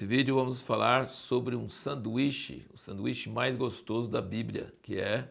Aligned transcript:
Nesse 0.00 0.08
vídeo 0.08 0.34
vamos 0.34 0.62
falar 0.62 1.06
sobre 1.06 1.54
um 1.54 1.68
sanduíche, 1.68 2.64
o 2.72 2.78
sanduíche 2.78 3.28
mais 3.28 3.54
gostoso 3.54 4.08
da 4.08 4.22
Bíblia, 4.22 4.72
que 4.80 4.98
é 4.98 5.30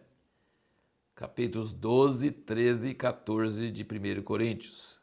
capítulos 1.15 1.73
12, 1.73 2.29
13 2.29 2.89
e 2.89 2.93
14 2.93 3.71
de 3.71 3.81
1 3.81 4.21
Coríntios. 4.21 4.99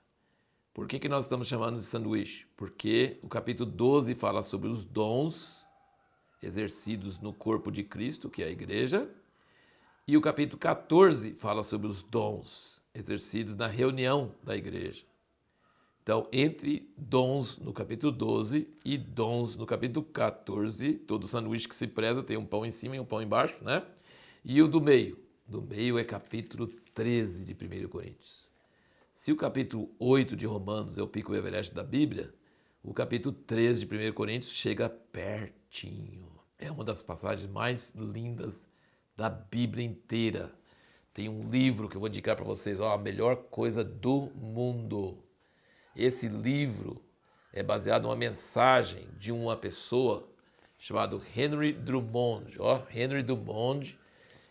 Por 0.72 0.86
que, 0.86 1.00
que 1.00 1.08
nós 1.08 1.24
estamos 1.24 1.48
chamando 1.48 1.78
de 1.78 1.82
sanduíche? 1.82 2.46
Porque 2.56 3.18
o 3.24 3.28
capítulo 3.28 3.68
12 3.68 4.14
fala 4.14 4.40
sobre 4.40 4.68
os 4.68 4.84
dons 4.84 5.66
exercidos 6.40 7.18
no 7.18 7.32
corpo 7.32 7.72
de 7.72 7.82
Cristo, 7.82 8.30
que 8.30 8.44
é 8.44 8.46
a 8.46 8.50
igreja, 8.50 9.10
e 10.06 10.16
o 10.16 10.20
capítulo 10.20 10.60
14 10.60 11.34
fala 11.34 11.64
sobre 11.64 11.88
os 11.88 12.04
dons 12.04 12.80
exercidos 12.94 13.56
na 13.56 13.66
reunião 13.66 14.32
da 14.44 14.56
igreja. 14.56 15.04
Então, 16.06 16.28
entre 16.30 16.88
dons 16.96 17.58
no 17.58 17.72
capítulo 17.72 18.12
12 18.12 18.68
e 18.84 18.96
dons 18.96 19.56
no 19.56 19.66
capítulo 19.66 20.06
14, 20.06 20.92
todo 20.92 21.26
sanduíche 21.26 21.68
que 21.68 21.74
se 21.74 21.88
preza 21.88 22.22
tem 22.22 22.36
um 22.36 22.46
pão 22.46 22.64
em 22.64 22.70
cima 22.70 22.94
e 22.94 23.00
um 23.00 23.04
pão 23.04 23.20
embaixo, 23.20 23.58
né? 23.64 23.84
E 24.44 24.62
o 24.62 24.68
do 24.68 24.80
meio. 24.80 25.18
Do 25.48 25.60
meio 25.60 25.98
é 25.98 26.04
capítulo 26.04 26.68
13 26.94 27.42
de 27.42 27.52
1 27.52 27.88
Coríntios. 27.88 28.48
Se 29.12 29.32
o 29.32 29.36
capítulo 29.36 29.90
8 29.98 30.36
de 30.36 30.46
Romanos 30.46 30.96
é 30.96 31.02
o 31.02 31.08
pico 31.08 31.34
Everest 31.34 31.74
da 31.74 31.82
Bíblia, 31.82 32.32
o 32.84 32.94
capítulo 32.94 33.34
13 33.44 33.84
de 33.84 34.08
1 34.08 34.12
Coríntios 34.12 34.52
chega 34.52 34.88
pertinho. 34.88 36.28
É 36.56 36.70
uma 36.70 36.84
das 36.84 37.02
passagens 37.02 37.50
mais 37.50 37.96
lindas 37.96 38.64
da 39.16 39.28
Bíblia 39.28 39.84
inteira. 39.84 40.54
Tem 41.12 41.28
um 41.28 41.50
livro 41.50 41.88
que 41.88 41.96
eu 41.96 42.00
vou 42.00 42.08
indicar 42.08 42.36
para 42.36 42.44
vocês, 42.44 42.78
ó, 42.78 42.94
a 42.94 42.98
melhor 42.98 43.34
coisa 43.50 43.82
do 43.82 44.30
mundo 44.36 45.25
esse 45.96 46.28
livro 46.28 47.02
é 47.52 47.62
baseado 47.62 48.02
numa 48.02 48.16
mensagem 48.16 49.08
de 49.18 49.32
uma 49.32 49.56
pessoa 49.56 50.28
chamado 50.78 51.22
Henry 51.34 51.72
Drummond. 51.72 52.56
Ó, 52.58 52.82
Henry 52.94 53.22
Drummond, 53.22 53.98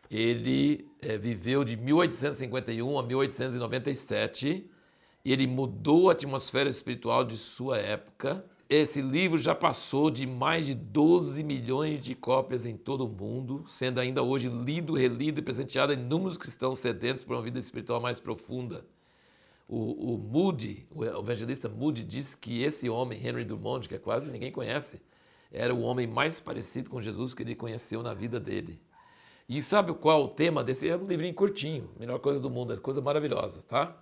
ele 0.09 0.87
é, 1.01 1.17
viveu 1.17 1.63
de 1.63 1.77
1851 1.77 2.97
a 2.97 3.03
1897 3.03 4.69
e 5.23 5.31
ele 5.31 5.45
mudou 5.45 6.09
a 6.09 6.13
atmosfera 6.13 6.69
espiritual 6.69 7.23
de 7.23 7.37
sua 7.37 7.77
época. 7.77 8.43
Esse 8.67 8.99
livro 8.99 9.37
já 9.37 9.53
passou 9.53 10.09
de 10.09 10.25
mais 10.25 10.65
de 10.65 10.73
12 10.73 11.43
milhões 11.43 11.99
de 11.99 12.15
cópias 12.15 12.65
em 12.65 12.75
todo 12.75 13.05
o 13.05 13.09
mundo, 13.09 13.63
sendo 13.67 13.99
ainda 13.99 14.23
hoje 14.23 14.49
lido, 14.49 14.95
relido 14.95 15.39
e 15.39 15.43
presenteado 15.43 15.91
a 15.91 15.95
inúmeros 15.95 16.39
cristãos 16.39 16.79
sedentos 16.79 17.23
por 17.23 17.35
uma 17.35 17.43
vida 17.43 17.59
espiritual 17.59 18.01
mais 18.01 18.19
profunda. 18.19 18.83
O, 19.67 20.13
o 20.13 20.17
Moody, 20.17 20.87
o 20.91 21.03
evangelista 21.03 21.67
Moody, 21.67 22.03
diz 22.03 22.35
que 22.35 22.61
esse 22.61 22.89
homem, 22.89 23.25
Henry 23.25 23.43
Dumont, 23.43 23.87
que 23.87 23.95
é 23.95 23.99
quase 23.99 24.29
ninguém 24.29 24.51
conhece, 24.51 25.01
era 25.51 25.73
o 25.73 25.81
homem 25.81 26.05
mais 26.05 26.39
parecido 26.39 26.89
com 26.89 27.01
Jesus 27.01 27.33
que 27.33 27.41
ele 27.41 27.55
conheceu 27.55 28.03
na 28.03 28.13
vida 28.13 28.39
dele. 28.39 28.79
E 29.47 29.61
sabe 29.61 29.93
qual 29.93 30.23
o 30.23 30.27
tema 30.27 30.63
desse? 30.63 30.89
É 30.89 30.97
um 30.97 31.03
livrinho 31.05 31.33
curtinho, 31.33 31.89
melhor 31.99 32.19
coisa 32.19 32.39
do 32.39 32.49
mundo, 32.49 32.73
é 32.73 32.77
coisa 32.77 33.01
maravilhosa, 33.01 33.61
tá? 33.63 33.95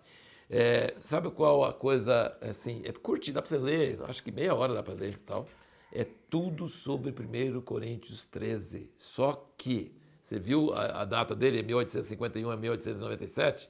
É, 0.50 0.94
sabe 0.98 1.30
qual 1.32 1.64
a 1.64 1.74
coisa, 1.74 2.38
assim, 2.42 2.82
é 2.86 2.92
curtinho, 2.92 3.36
dá 3.36 3.42
para 3.42 3.50
você 3.50 3.58
ler, 3.58 4.00
acho 4.04 4.24
que 4.24 4.32
meia 4.32 4.54
hora 4.54 4.74
dá 4.74 4.84
para 4.84 4.94
ler 4.94 5.12
e 5.12 5.18
tal. 5.18 5.48
É 5.92 6.06
tudo 6.30 6.68
sobre 6.68 7.12
1 7.12 7.62
Coríntios 7.62 8.26
13. 8.26 8.90
Só 8.98 9.50
que, 9.58 9.96
você 10.22 10.40
viu 10.40 10.74
a, 10.74 11.02
a 11.02 11.06
data 11.06 11.36
dele, 11.36 11.60
é 11.60 11.64
1851 11.64 12.50
a 12.50 12.58
1897? 12.58 13.70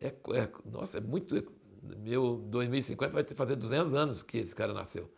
É, 0.00 0.08
é, 0.08 0.48
nossa, 0.64 0.98
é 0.98 1.00
muito. 1.00 1.52
Meu 1.98 2.36
2050 2.48 3.12
vai 3.12 3.24
fazer 3.24 3.56
200 3.56 3.94
anos 3.94 4.22
que 4.22 4.38
esse 4.38 4.54
cara 4.54 4.72
nasceu. 4.72 5.10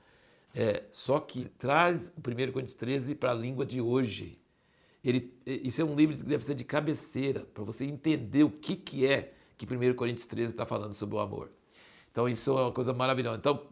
É, 0.55 0.84
só 0.91 1.21
que 1.21 1.49
traz 1.50 2.12
o 2.17 2.21
1 2.21 2.53
Coríntios 2.53 2.75
13 2.75 3.15
para 3.15 3.31
a 3.31 3.34
língua 3.34 3.65
de 3.67 3.81
hoje. 3.81 4.39
Ele, 5.05 5.33
isso 5.47 5.81
é 5.81 5.84
um 5.84 5.95
livro 5.95 6.17
que 6.17 6.23
deve 6.25 6.45
ser 6.45 6.55
de 6.55 6.65
cabeceira, 6.65 7.45
para 7.55 7.62
você 7.62 7.84
entender 7.84 8.43
o 8.43 8.50
que, 8.50 8.75
que 8.75 9.06
é 9.06 9.33
que 9.56 9.65
1 9.65 9.95
Coríntios 9.95 10.27
13 10.27 10.53
está 10.53 10.67
falando 10.67 10.95
sobre 10.95 11.17
o 11.17 11.21
amor. 11.21 11.50
Então, 12.11 12.29
isso 12.29 12.50
é 12.59 12.62
uma 12.62 12.73
coisa 12.73 12.93
maravilhosa. 12.93 13.37
Então, 13.37 13.67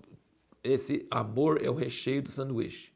esse 0.62 1.07
amor 1.11 1.62
é 1.62 1.69
o 1.69 1.75
recheio 1.75 2.23
do 2.23 2.31
sanduíche. 2.31 2.93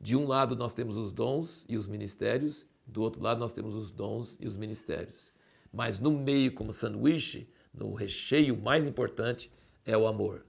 De 0.00 0.16
um 0.16 0.26
lado, 0.26 0.56
nós 0.56 0.72
temos 0.72 0.96
os 0.96 1.12
dons 1.12 1.64
e 1.68 1.76
os 1.76 1.86
ministérios, 1.86 2.66
do 2.86 3.02
outro 3.02 3.22
lado, 3.22 3.38
nós 3.38 3.52
temos 3.52 3.76
os 3.76 3.90
dons 3.90 4.36
e 4.40 4.46
os 4.46 4.56
ministérios. 4.56 5.32
Mas 5.72 5.98
no 5.98 6.10
meio, 6.10 6.52
como 6.52 6.72
sanduíche, 6.72 7.48
no 7.72 7.94
recheio 7.94 8.56
mais 8.56 8.86
importante, 8.86 9.50
é 9.84 9.96
o 9.96 10.06
amor. 10.06 10.44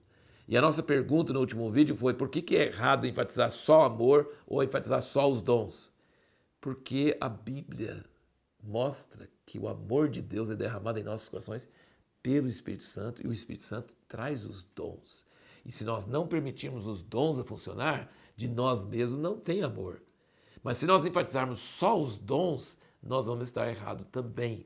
E 0.47 0.57
a 0.57 0.61
nossa 0.61 0.83
pergunta 0.83 1.31
no 1.31 1.39
último 1.39 1.71
vídeo 1.71 1.95
foi: 1.95 2.13
por 2.13 2.29
que, 2.29 2.41
que 2.41 2.55
é 2.55 2.67
errado 2.67 3.07
enfatizar 3.07 3.49
só 3.51 3.85
amor 3.85 4.31
ou 4.45 4.63
enfatizar 4.63 5.01
só 5.01 5.31
os 5.31 5.41
dons? 5.41 5.91
Porque 6.59 7.17
a 7.19 7.29
Bíblia 7.29 8.03
mostra 8.61 9.29
que 9.45 9.59
o 9.59 9.67
amor 9.67 10.09
de 10.09 10.21
Deus 10.21 10.49
é 10.49 10.55
derramado 10.55 10.99
em 10.99 11.03
nossos 11.03 11.29
corações 11.29 11.69
pelo 12.21 12.47
Espírito 12.47 12.83
Santo 12.83 13.25
e 13.25 13.27
o 13.27 13.33
Espírito 13.33 13.63
Santo 13.63 13.93
traz 14.07 14.45
os 14.45 14.63
dons. 14.75 15.25
E 15.65 15.71
se 15.71 15.83
nós 15.83 16.05
não 16.05 16.27
permitirmos 16.27 16.85
os 16.85 17.03
dons 17.03 17.39
a 17.39 17.43
funcionar, 17.43 18.11
de 18.35 18.47
nós 18.47 18.83
mesmos 18.83 19.19
não 19.19 19.37
tem 19.37 19.61
amor. 19.61 20.01
Mas 20.61 20.77
se 20.77 20.85
nós 20.85 21.05
enfatizarmos 21.05 21.59
só 21.59 22.01
os 22.01 22.17
dons, 22.17 22.77
nós 23.01 23.27
vamos 23.27 23.47
estar 23.47 23.69
errado 23.69 24.05
também. 24.05 24.65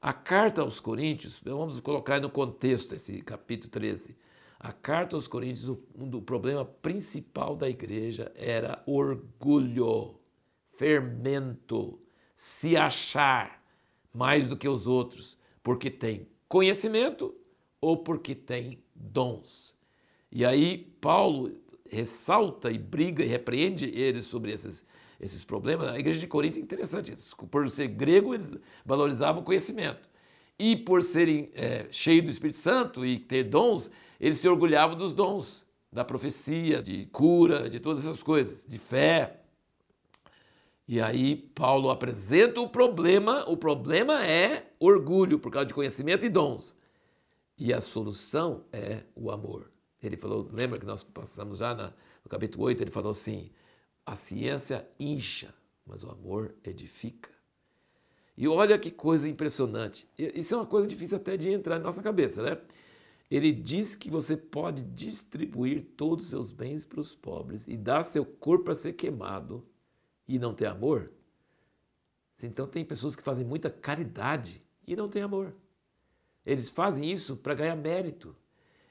A 0.00 0.12
carta 0.12 0.62
aos 0.62 0.78
Coríntios, 0.78 1.40
vamos 1.44 1.80
colocar 1.80 2.20
no 2.20 2.30
contexto 2.30 2.94
esse 2.94 3.20
capítulo 3.20 3.68
13. 3.70 4.16
A 4.58 4.72
carta 4.72 5.16
aos 5.16 5.26
Coríntios, 5.26 5.76
um 5.96 6.08
do 6.08 6.22
problema 6.22 6.64
principal 6.64 7.56
da 7.56 7.68
igreja 7.68 8.30
era 8.36 8.80
orgulho, 8.86 10.14
fermento, 10.76 11.98
se 12.36 12.76
achar 12.76 13.60
mais 14.14 14.46
do 14.46 14.56
que 14.56 14.68
os 14.68 14.86
outros, 14.86 15.36
porque 15.64 15.90
tem 15.90 16.28
conhecimento 16.48 17.34
ou 17.80 17.96
porque 17.96 18.36
tem 18.36 18.78
dons. 18.94 19.76
E 20.30 20.44
aí 20.44 20.78
Paulo 21.00 21.50
ressalta 21.90 22.70
e 22.70 22.78
briga 22.78 23.24
e 23.24 23.28
repreende 23.28 23.86
eles 23.86 24.24
sobre 24.26 24.52
esses 24.52 24.84
esses 25.20 25.42
problemas. 25.42 25.88
A 25.88 25.98
igreja 25.98 26.20
de 26.20 26.26
Corinto 26.26 26.58
é 26.58 26.62
interessante, 26.62 27.12
por 27.50 27.68
ser 27.70 27.88
grego, 27.88 28.34
eles 28.34 28.56
valorizavam 28.84 29.42
o 29.42 29.44
conhecimento. 29.44 30.08
E 30.58 30.76
por 30.76 31.02
serem 31.02 31.50
é, 31.54 31.86
cheios 31.90 32.24
do 32.24 32.30
Espírito 32.30 32.58
Santo 32.58 33.04
e 33.04 33.18
ter 33.18 33.44
dons, 33.44 33.90
eles 34.20 34.38
se 34.38 34.48
orgulhavam 34.48 34.96
dos 34.96 35.12
dons, 35.12 35.66
da 35.92 36.04
profecia, 36.04 36.82
de 36.82 37.06
cura, 37.06 37.70
de 37.70 37.80
todas 37.80 38.00
essas 38.00 38.22
coisas, 38.22 38.64
de 38.64 38.78
fé. 38.78 39.40
E 40.86 41.00
aí 41.00 41.36
Paulo 41.36 41.90
apresenta 41.90 42.60
o 42.60 42.68
problema, 42.68 43.44
o 43.48 43.56
problema 43.56 44.26
é 44.26 44.72
orgulho 44.80 45.38
por 45.38 45.52
causa 45.52 45.66
de 45.66 45.74
conhecimento 45.74 46.24
e 46.24 46.28
dons. 46.28 46.76
E 47.56 47.72
a 47.72 47.80
solução 47.80 48.64
é 48.72 49.02
o 49.14 49.30
amor. 49.30 49.70
Ele 50.02 50.16
falou, 50.16 50.48
lembra 50.52 50.78
que 50.78 50.86
nós 50.86 51.02
passamos 51.02 51.58
já 51.58 51.74
na, 51.74 51.92
no 52.24 52.30
capítulo 52.30 52.64
8, 52.64 52.82
ele 52.82 52.90
falou 52.90 53.10
assim: 53.10 53.50
a 54.06 54.14
ciência 54.14 54.88
incha, 54.98 55.54
mas 55.84 56.04
o 56.04 56.10
amor 56.10 56.54
edifica. 56.64 57.30
E 58.36 58.46
olha 58.46 58.78
que 58.78 58.90
coisa 58.90 59.28
impressionante. 59.28 60.08
Isso 60.16 60.54
é 60.54 60.58
uma 60.58 60.66
coisa 60.66 60.86
difícil 60.86 61.16
até 61.16 61.36
de 61.36 61.50
entrar 61.50 61.78
na 61.78 61.84
nossa 61.84 62.02
cabeça, 62.02 62.40
né? 62.42 62.58
Ele 63.30 63.52
diz 63.52 63.94
que 63.94 64.10
você 64.10 64.36
pode 64.36 64.82
distribuir 64.82 65.84
todos 65.96 66.24
os 66.24 66.30
seus 66.30 66.52
bens 66.52 66.84
para 66.84 67.00
os 67.00 67.14
pobres 67.14 67.66
e 67.66 67.76
dar 67.76 68.04
seu 68.04 68.24
corpo 68.24 68.66
para 68.66 68.74
ser 68.74 68.94
queimado 68.94 69.66
e 70.26 70.38
não 70.38 70.54
ter 70.54 70.66
amor. 70.66 71.10
Então 72.42 72.66
tem 72.66 72.84
pessoas 72.84 73.16
que 73.16 73.22
fazem 73.22 73.44
muita 73.44 73.68
caridade 73.68 74.62
e 74.86 74.94
não 74.94 75.08
têm 75.08 75.22
amor. 75.22 75.54
Eles 76.46 76.70
fazem 76.70 77.10
isso 77.10 77.36
para 77.36 77.54
ganhar 77.54 77.76
mérito. 77.76 78.34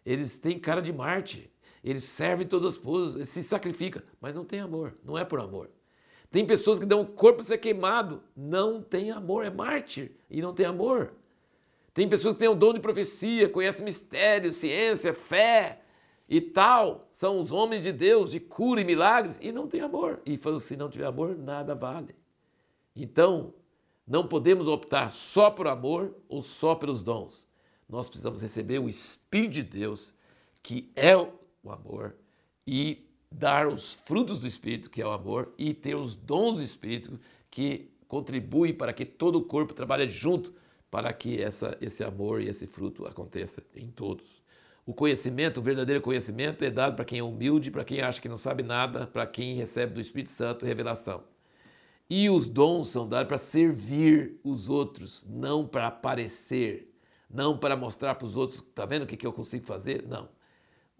Eles 0.07 0.37
têm 0.37 0.57
cara 0.57 0.81
de 0.81 0.93
Marte. 0.93 1.51
Ele 1.83 1.99
serve 1.99 2.45
todas 2.45 2.75
as 2.75 2.79
poses, 2.79 3.15
ele 3.17 3.25
se 3.25 3.43
sacrifica, 3.43 4.01
mas 4.21 4.33
não 4.33 4.45
tem 4.45 4.61
amor, 4.61 4.93
não 5.03 5.17
é 5.17 5.25
por 5.25 5.39
amor. 5.39 5.69
Tem 6.31 6.45
pessoas 6.45 6.79
que 6.79 6.85
dão 6.85 7.01
o 7.01 7.05
corpo 7.05 7.37
para 7.37 7.45
ser 7.45 7.57
queimado, 7.57 8.23
não 8.35 8.81
tem 8.81 9.11
amor, 9.11 9.45
é 9.45 9.49
mártir 9.49 10.11
e 10.29 10.41
não 10.41 10.53
tem 10.53 10.65
amor. 10.65 11.13
Tem 11.93 12.07
pessoas 12.07 12.33
que 12.33 12.39
têm 12.39 12.47
o 12.47 12.55
dom 12.55 12.73
de 12.73 12.79
profecia, 12.79 13.49
conhecem 13.49 13.83
mistério, 13.83 14.51
ciência, 14.51 15.13
fé 15.13 15.81
e 16.27 16.39
tal, 16.39 17.07
são 17.11 17.39
os 17.39 17.51
homens 17.51 17.83
de 17.83 17.91
Deus, 17.91 18.31
de 18.31 18.39
cura 18.39 18.81
e 18.81 18.85
milagres, 18.85 19.39
e 19.41 19.51
não 19.51 19.67
tem 19.67 19.81
amor. 19.81 20.21
E 20.25 20.37
falou, 20.37 20.59
se 20.59 20.75
não 20.75 20.89
tiver 20.89 21.05
amor, 21.05 21.37
nada 21.37 21.75
vale. 21.75 22.15
Então, 22.95 23.53
não 24.05 24.27
podemos 24.27 24.67
optar 24.67 25.11
só 25.11 25.49
por 25.49 25.67
amor 25.67 26.15
ou 26.27 26.41
só 26.41 26.75
pelos 26.75 27.01
dons. 27.01 27.46
Nós 27.87 28.07
precisamos 28.07 28.41
receber 28.41 28.79
o 28.79 28.89
Espírito 28.89 29.53
de 29.53 29.63
Deus, 29.63 30.13
que 30.61 30.91
é 30.95 31.15
o 31.15 31.31
amor, 31.69 32.15
e 32.65 33.05
dar 33.31 33.67
os 33.67 33.93
frutos 33.93 34.39
do 34.39 34.47
Espírito, 34.47 34.89
que 34.89 35.01
é 35.01 35.05
o 35.05 35.11
amor, 35.11 35.53
e 35.57 35.73
ter 35.73 35.95
os 35.95 36.15
dons 36.15 36.55
do 36.55 36.63
Espírito, 36.63 37.19
que 37.49 37.89
contribuem 38.07 38.73
para 38.73 38.93
que 38.93 39.05
todo 39.05 39.37
o 39.37 39.43
corpo 39.43 39.73
trabalhe 39.73 40.09
junto 40.09 40.53
para 40.89 41.11
que 41.11 41.41
essa, 41.41 41.77
esse 41.81 42.03
amor 42.03 42.41
e 42.41 42.47
esse 42.47 42.65
fruto 42.65 43.05
aconteça 43.05 43.61
em 43.75 43.87
todos. 43.89 44.41
O 44.85 44.93
conhecimento, 44.93 45.59
o 45.59 45.63
verdadeiro 45.63 46.01
conhecimento 46.01 46.63
é 46.63 46.69
dado 46.69 46.95
para 46.95 47.03
quem 47.03 47.19
é 47.19 47.23
humilde, 47.23 47.69
para 47.69 47.83
quem 47.83 48.01
acha 48.01 48.21
que 48.21 48.29
não 48.29 48.37
sabe 48.37 48.63
nada, 48.63 49.05
para 49.05 49.27
quem 49.27 49.55
recebe 49.55 49.93
do 49.93 49.99
Espírito 49.99 50.31
Santo 50.31 50.65
revelação. 50.65 51.23
E 52.09 52.29
os 52.29 52.47
dons 52.47 52.87
são 52.87 53.07
dados 53.07 53.27
para 53.27 53.37
servir 53.37 54.39
os 54.45 54.69
outros, 54.69 55.25
não 55.29 55.67
para 55.67 55.87
aparecer, 55.87 56.89
não 57.29 57.57
para 57.57 57.75
mostrar 57.75 58.15
para 58.15 58.25
os 58.25 58.35
outros, 58.35 58.63
tá 58.73 58.85
vendo 58.85 59.03
o 59.03 59.07
que, 59.07 59.17
que 59.17 59.27
eu 59.27 59.33
consigo 59.33 59.65
fazer? 59.65 60.05
Não. 60.07 60.29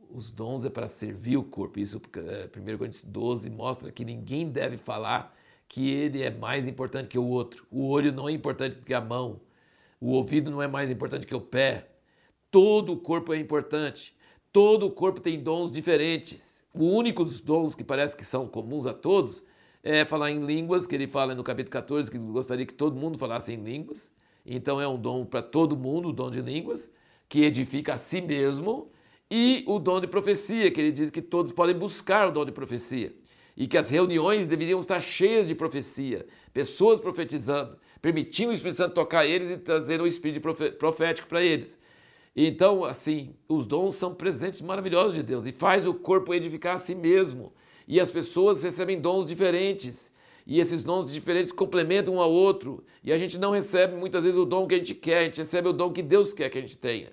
Os 0.10 0.32
dons 0.32 0.64
é 0.64 0.70
para 0.70 0.88
servir 0.88 1.38
o 1.38 1.44
corpo. 1.44 1.80
Isso, 1.80 1.98
1 1.98 2.30
é, 2.30 2.78
Coríntios 2.78 3.04
12 3.04 3.50
mostra 3.50 3.92
que 3.92 4.06
ninguém 4.06 4.50
deve 4.50 4.78
falar 4.78 5.36
que 5.68 5.90
ele 5.90 6.24
é 6.24 6.32
mais 6.32 6.68
importante 6.68 7.10
que 7.10 7.20
o 7.20 7.26
outro. 7.26 7.66
O 7.70 7.88
olho 7.88 8.12
não 8.12 8.30
é 8.30 8.32
importante 8.32 8.78
que 8.78 8.94
a 8.94 9.02
mão. 9.02 9.42
O 10.00 10.12
ouvido 10.12 10.50
não 10.50 10.62
é 10.62 10.68
mais 10.68 10.90
importante 10.90 11.26
que 11.26 11.36
o 11.36 11.42
pé. 11.42 11.90
Todo 12.50 12.94
o 12.94 12.98
corpo 12.98 13.34
é 13.34 13.38
importante. 13.38 14.16
Todo 14.54 14.86
o 14.86 14.92
corpo 14.92 15.20
tem 15.20 15.40
dons 15.42 15.72
diferentes. 15.72 16.66
O 16.74 16.86
único 16.86 17.24
dos 17.24 17.42
dons 17.42 17.76
que 17.76 17.84
parece 17.84 18.16
que 18.16 18.24
são 18.24 18.48
comuns 18.48 18.86
a 18.86 18.94
todos 18.94 19.44
é 19.84 20.06
falar 20.06 20.32
em 20.32 20.46
línguas, 20.46 20.86
que 20.88 20.96
ele 20.96 21.08
fala 21.08 21.36
no 21.36 21.44
capítulo 21.44 21.72
14 21.72 22.10
que 22.10 22.18
gostaria 22.18 22.66
que 22.66 22.74
todo 22.74 22.96
mundo 22.96 23.18
falasse 23.18 23.52
em 23.52 23.64
línguas. 23.64 24.12
Então 24.48 24.80
é 24.80 24.88
um 24.88 24.98
dom 24.98 25.26
para 25.26 25.42
todo 25.42 25.76
mundo, 25.76 26.10
o 26.10 26.14
dom 26.14 26.32
de 26.32 26.42
línguas, 26.42 26.90
que 27.28 27.44
edifica 27.44 27.96
a 27.96 27.98
si 27.98 28.22
mesmo. 28.22 28.90
E 29.30 29.66
o 29.68 29.78
dom 29.78 30.00
de 30.00 30.08
profecia, 30.08 30.72
que 30.72 30.80
ele 30.80 30.92
diz 30.92 31.10
que 31.12 31.22
todos 31.22 31.52
podem 31.52 31.78
buscar 31.78 32.30
o 32.30 32.32
dom 32.32 32.46
de 32.46 32.52
profecia. 32.54 33.14
E 33.58 33.68
que 33.68 33.78
as 33.78 33.90
reuniões 33.90 34.48
deveriam 34.48 34.80
estar 34.80 35.02
cheias 35.02 35.48
de 35.48 35.56
profecia, 35.56 36.26
pessoas 36.54 37.00
profetizando, 37.00 37.78
permitindo 38.02 38.52
o 38.52 38.54
Espírito 38.54 38.78
Santo 38.78 38.94
tocar 38.94 39.26
eles 39.26 39.50
e 39.50 39.58
trazendo 39.58 40.06
o 40.06 40.08
Espírito 40.08 40.42
profético 40.78 41.28
para 41.28 41.44
eles. 41.44 41.78
Então, 42.36 42.86
assim, 42.86 43.36
os 43.50 43.66
dons 43.66 43.96
são 43.96 44.14
presentes 44.14 44.62
maravilhosos 44.62 45.16
de 45.16 45.24
Deus 45.24 45.46
e 45.48 45.52
faz 45.52 45.86
o 45.88 45.94
corpo 45.94 46.34
edificar 46.34 46.76
a 46.76 46.78
si 46.78 46.94
mesmo. 46.94 47.52
E 47.88 48.00
as 48.00 48.12
pessoas 48.12 48.62
recebem 48.62 49.02
dons 49.02 49.26
diferentes. 49.26 50.12
E 50.48 50.62
esses 50.62 50.82
dons 50.82 51.12
diferentes 51.12 51.52
complementam 51.52 52.16
um 52.16 52.22
ao 52.22 52.32
outro. 52.32 52.82
E 53.04 53.12
a 53.12 53.18
gente 53.18 53.38
não 53.38 53.52
recebe 53.52 53.98
muitas 53.98 54.24
vezes 54.24 54.40
o 54.40 54.46
dom 54.46 54.66
que 54.66 54.76
a 54.76 54.78
gente 54.78 54.96
quer, 54.96 55.18
a 55.18 55.24
gente 55.26 55.40
recebe 55.40 55.68
o 55.68 55.74
dom 55.74 55.92
que 55.92 56.02
Deus 56.02 56.34
quer 56.34 56.50
que 56.50 56.58
a 56.58 56.62
gente 56.62 56.78
tenha. 56.78 57.12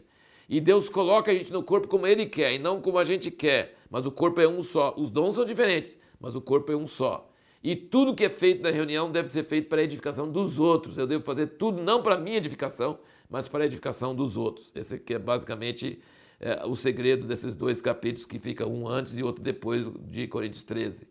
E 0.49 0.61
Deus 0.61 0.89
coloca 0.89 1.33
a 1.33 1.35
gente 1.35 1.53
no 1.53 1.61
corpo 1.61 1.89
como 1.89 2.07
Ele 2.07 2.27
quer 2.27 2.55
e 2.55 2.61
não 2.61 2.81
como 2.81 2.97
a 2.97 3.03
gente 3.03 3.33
quer. 3.33 3.77
Mas 3.91 4.07
o 4.07 4.13
corpo 4.13 4.41
é 4.41 4.47
um 4.47 4.63
só. 4.63 4.95
Os 4.97 5.11
dons 5.11 5.35
são 5.35 5.45
diferentes, 5.45 5.99
mas 6.21 6.37
o 6.37 6.41
corpo 6.41 6.71
é 6.71 6.77
um 6.77 6.87
só. 6.87 7.29
E 7.61 7.75
tudo 7.75 8.15
que 8.15 8.25
é 8.25 8.31
feito 8.31 8.63
na 8.63 8.71
reunião 8.71 9.11
deve 9.11 9.29
ser 9.29 9.43
feito 9.43 9.69
para 9.69 9.81
a 9.81 9.85
edificação 9.85 10.31
dos 10.31 10.61
outros. 10.61 10.97
Eu 10.97 11.07
devo 11.07 11.25
fazer 11.25 11.47
tudo 11.49 11.83
não 11.83 12.03
para 12.03 12.15
a 12.15 12.19
minha 12.19 12.37
edificação, 12.37 13.01
mas 13.29 13.49
para 13.49 13.65
a 13.65 13.67
edificação 13.67 14.15
dos 14.15 14.37
outros. 14.37 14.71
Esse 14.77 14.95
aqui 14.95 15.15
é 15.15 15.19
basicamente 15.19 15.99
é, 16.39 16.65
o 16.67 16.77
segredo 16.77 17.27
desses 17.27 17.57
dois 17.57 17.83
capítulos 17.83 18.27
que 18.27 18.39
fica 18.39 18.65
um 18.65 18.87
antes 18.87 19.19
e 19.19 19.25
outro 19.25 19.43
depois 19.43 19.87
de 20.07 20.29
Coríntios 20.29 20.63
13. 20.63 21.09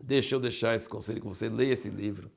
Deixa 0.00 0.34
eu 0.34 0.40
deixar 0.40 0.74
esse 0.74 0.88
conselho 0.88 1.20
com 1.20 1.32
você, 1.32 1.48
leia 1.48 1.72
esse 1.72 1.88
livro. 1.88 2.30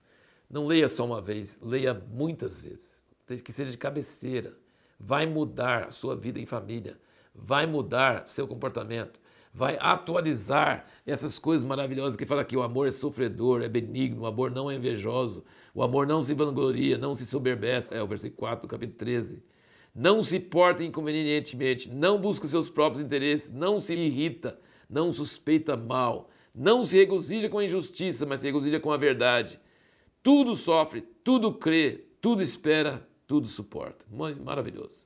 Não 0.50 0.66
leia 0.66 0.90
só 0.90 1.06
uma 1.06 1.22
vez, 1.22 1.60
leia 1.62 1.94
muitas 1.94 2.62
vezes. 2.62 3.04
Que 3.44 3.52
seja 3.52 3.72
de 3.72 3.78
cabeceira. 3.78 4.58
Vai 5.00 5.26
mudar 5.26 5.88
a 5.88 5.92
sua 5.92 6.16
vida 6.16 6.40
em 6.40 6.46
família. 6.46 7.00
Vai 7.34 7.66
mudar 7.66 8.28
seu 8.28 8.48
comportamento 8.48 9.20
vai 9.54 9.78
atualizar 9.80 10.86
essas 11.06 11.40
coisas 11.40 11.66
maravilhosas 11.66 12.16
que 12.16 12.26
fala 12.26 12.46
que 12.46 12.56
o 12.56 12.62
amor 12.62 12.88
é 12.88 12.92
sofredor, 12.92 13.62
é 13.62 13.68
benigno, 13.68 14.22
o 14.22 14.26
amor 14.26 14.52
não 14.52 14.70
é 14.70 14.76
invejoso, 14.76 15.44
o 15.74 15.82
amor 15.82 16.06
não 16.06 16.22
se 16.22 16.34
vangloria, 16.34 16.98
não 16.98 17.16
se 17.16 17.26
soberbece, 17.26 17.96
é 17.96 18.02
o 18.02 18.08
versículo 18.08 18.38
4 18.38 18.68
do 18.68 18.72
capítulo 18.72 18.98
13. 18.98 19.44
Não 19.94 20.22
se 20.22 20.40
porta 20.40 20.84
inconvenientemente, 20.84 21.90
não 21.90 22.20
busca 22.20 22.48
seus 22.48 22.70
próprios 22.70 23.04
interesses, 23.04 23.52
não 23.52 23.80
se 23.80 23.94
irrita, 23.94 24.60
não 24.90 25.12
suspeita 25.12 25.76
mal, 25.76 26.30
não 26.54 26.84
se 26.84 26.98
regozija 26.98 27.50
com 27.50 27.60
a 27.60 27.66
injustiça, 27.66 28.26
mas 28.26 28.42
se 28.42 28.48
regozija 28.48 28.80
com 28.80 28.92
a 28.92 28.98
verdade. 28.98 29.60
Tudo 30.22 30.56
sofre, 30.56 31.02
tudo 31.24 31.54
crê, 31.54 32.06
tudo 32.22 32.42
espera, 32.42 33.08
tudo 33.28 33.48
suporta. 33.48 34.06
Maravilhoso. 34.10 35.06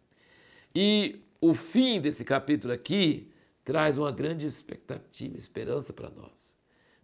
E 0.73 1.21
o 1.39 1.53
fim 1.53 2.01
desse 2.01 2.23
capítulo 2.25 2.73
aqui 2.73 3.31
traz 3.63 3.97
uma 3.97 4.11
grande 4.11 4.45
expectativa, 4.45 5.37
esperança 5.37 5.93
para 5.93 6.09
nós. 6.09 6.55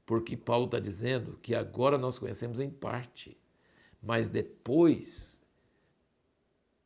Porque 0.05 0.35
Paulo 0.35 0.65
está 0.65 0.79
dizendo 0.79 1.37
que 1.41 1.53
agora 1.53 1.97
nós 1.97 2.17
conhecemos 2.17 2.59
em 2.59 2.69
parte, 2.69 3.37
mas 4.01 4.27
depois 4.27 5.37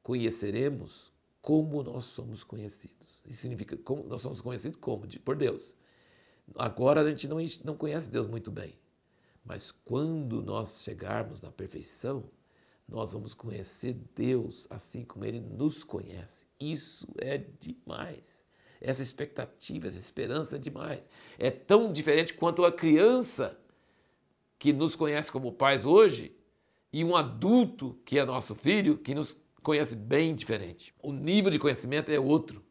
conheceremos 0.01 1.13
como 1.41 1.81
nós 1.83 2.05
somos 2.05 2.43
conhecidos. 2.43 3.21
Isso 3.25 3.41
significa 3.41 3.77
como 3.77 4.03
nós 4.03 4.21
somos 4.21 4.41
conhecidos 4.41 4.77
como? 4.79 5.07
Por 5.23 5.35
Deus. 5.35 5.75
Agora 6.55 7.01
a 7.01 7.09
gente 7.09 7.27
não, 7.27 7.37
não 7.63 7.75
conhece 7.75 8.09
Deus 8.09 8.27
muito 8.27 8.51
bem, 8.51 8.77
mas 9.43 9.71
quando 9.71 10.41
nós 10.41 10.83
chegarmos 10.83 11.41
na 11.41 11.51
perfeição, 11.51 12.23
nós 12.87 13.13
vamos 13.13 13.33
conhecer 13.33 13.95
Deus 14.15 14.67
assim 14.69 15.03
como 15.03 15.25
Ele 15.25 15.39
nos 15.39 15.83
conhece. 15.83 16.45
Isso 16.59 17.07
é 17.17 17.37
demais 17.37 18.43
essa 18.83 19.01
expectativa, 19.01 19.87
essa 19.87 19.97
esperança 19.97 20.57
é 20.57 20.59
demais. 20.59 21.09
É 21.39 21.49
tão 21.49 21.91
diferente 21.91 22.33
quanto 22.33 22.65
a 22.65 22.71
criança 22.71 23.57
que 24.59 24.73
nos 24.73 24.95
conhece 24.95 25.31
como 25.31 25.53
pais 25.53 25.85
hoje 25.85 26.35
e 26.91 27.03
um 27.03 27.15
adulto 27.15 27.97
que 28.05 28.19
é 28.19 28.25
nosso 28.25 28.53
filho 28.53 28.97
que 28.97 29.15
nos 29.15 29.37
conhece 29.63 29.95
bem 29.95 30.35
diferente. 30.35 30.93
O 31.01 31.13
nível 31.13 31.49
de 31.49 31.57
conhecimento 31.57 32.11
é 32.11 32.19
outro. 32.19 32.61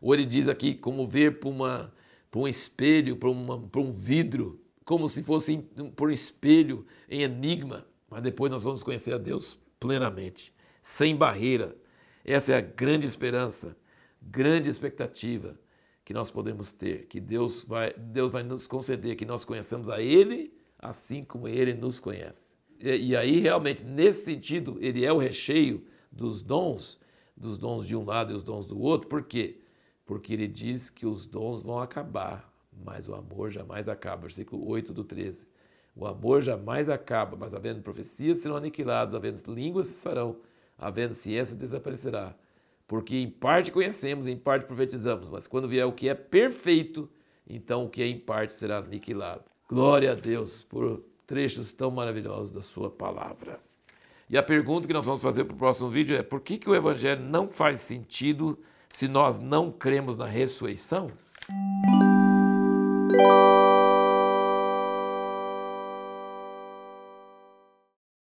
Ou 0.00 0.14
ele 0.14 0.24
diz 0.24 0.48
aqui 0.48 0.72
como 0.72 1.04
ver 1.04 1.40
por, 1.40 1.50
uma, 1.50 1.92
por 2.36 2.42
um 2.42 2.48
espelho, 2.48 3.16
por 3.16 3.80
um 3.80 3.90
vidro, 3.90 4.60
como 4.84 5.08
se 5.08 5.22
fosse 5.22 5.56
por 5.96 6.10
um 6.10 6.12
espelho 6.12 6.84
em 7.08 7.22
enigma. 7.22 7.86
Mas 8.10 8.22
depois 8.22 8.52
nós 8.52 8.62
vamos 8.62 8.82
conhecer 8.82 9.14
a 9.14 9.16
Deus 9.16 9.58
plenamente, 9.80 10.52
sem 10.82 11.16
barreira. 11.16 11.74
Essa 12.22 12.52
é 12.52 12.56
a 12.58 12.60
grande 12.60 13.06
esperança 13.06 13.74
grande 14.20 14.68
expectativa 14.68 15.58
que 16.04 16.12
nós 16.12 16.30
podemos 16.30 16.72
ter, 16.72 17.06
que 17.06 17.20
Deus 17.20 17.64
vai, 17.64 17.94
Deus 17.94 18.30
vai 18.30 18.42
nos 18.42 18.66
conceder 18.66 19.16
que 19.16 19.24
nós 19.24 19.46
conheçamos 19.46 19.88
a 19.88 20.02
Ele 20.02 20.52
assim 20.78 21.24
como 21.24 21.48
Ele 21.48 21.72
nos 21.72 21.98
conhece. 21.98 22.54
E, 22.78 23.12
e 23.12 23.16
aí, 23.16 23.40
realmente, 23.40 23.82
nesse 23.82 24.26
sentido, 24.26 24.76
Ele 24.82 25.06
é 25.06 25.10
o 25.10 25.16
recheio 25.16 25.86
dos 26.12 26.42
dons, 26.42 27.00
dos 27.34 27.56
dons 27.56 27.86
de 27.86 27.96
um 27.96 28.04
lado 28.04 28.30
e 28.30 28.36
os 28.36 28.44
dons 28.44 28.66
do 28.66 28.78
outro. 28.78 29.08
Por 29.08 29.22
quê? 29.22 29.58
Porque 30.06 30.32
Ele 30.32 30.48
diz 30.48 30.88
que 30.88 31.04
os 31.04 31.26
dons 31.26 31.62
vão 31.62 31.80
acabar, 31.80 32.50
mas 32.72 33.08
o 33.08 33.14
amor 33.14 33.50
jamais 33.50 33.88
acaba. 33.88 34.22
Versículo 34.22 34.66
8 34.66 34.94
do 34.94 35.04
13. 35.04 35.46
O 35.94 36.06
amor 36.06 36.40
jamais 36.40 36.88
acaba, 36.88 37.36
mas 37.36 37.52
havendo 37.52 37.82
profecias 37.82 38.38
serão 38.38 38.56
aniquiladas, 38.56 39.14
havendo 39.14 39.52
línguas 39.52 39.86
cessarão, 39.86 40.36
havendo 40.78 41.12
ciência 41.12 41.54
desaparecerá 41.54 42.34
porque 42.86 43.16
em 43.16 43.28
parte 43.28 43.72
conhecemos, 43.72 44.26
em 44.26 44.36
parte 44.36 44.66
profetizamos, 44.66 45.28
mas 45.28 45.46
quando 45.46 45.68
vier 45.68 45.86
o 45.86 45.92
que 45.92 46.08
é 46.08 46.14
perfeito, 46.14 47.10
então 47.48 47.84
o 47.84 47.88
que 47.88 48.02
é 48.02 48.06
em 48.06 48.18
parte 48.18 48.52
será 48.54 48.78
aniquilado. 48.78 49.44
Glória 49.68 50.12
a 50.12 50.14
Deus 50.14 50.62
por 50.62 51.02
trechos 51.26 51.72
tão 51.72 51.90
maravilhosos 51.90 52.52
da 52.52 52.62
Sua 52.62 52.88
palavra. 52.88 53.58
E 54.30 54.36
a 54.36 54.42
pergunta 54.42 54.86
que 54.86 54.92
nós 54.92 55.06
vamos 55.06 55.22
fazer 55.22 55.44
para 55.44 55.54
o 55.54 55.58
próximo 55.58 55.90
vídeo 55.90 56.16
é: 56.16 56.22
por 56.22 56.40
que, 56.40 56.58
que 56.58 56.70
o 56.70 56.74
Evangelho 56.74 57.22
não 57.22 57.48
faz 57.48 57.80
sentido 57.80 58.58
se 58.88 59.08
nós 59.08 59.38
não 59.38 59.70
cremos 59.70 60.16
na 60.16 60.26
ressurreição? 60.26 61.10